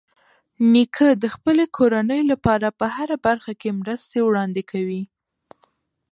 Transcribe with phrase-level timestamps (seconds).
[0.73, 5.03] نیکه د خپلې کورنۍ لپاره په هره برخه کې مرستې وړاندې کوي.